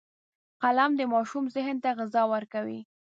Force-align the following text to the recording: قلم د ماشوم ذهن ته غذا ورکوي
قلم 0.61 0.91
د 0.99 1.01
ماشوم 1.13 1.45
ذهن 1.55 1.77
ته 1.83 1.89
غذا 1.97 2.23
ورکوي 2.33 2.79